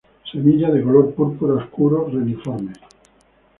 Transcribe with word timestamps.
Semillas 0.31 0.73
de 0.73 0.81
color 0.83 1.13
púrpura 1.13 1.53
oscuro, 1.63 2.07
reniformes. 2.09 2.79